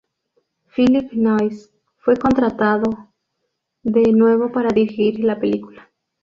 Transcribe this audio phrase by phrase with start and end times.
[0.65, 1.69] Phillip Noyce
[1.99, 3.11] fue contratado
[3.83, 5.91] de nuevo para dirigir la película.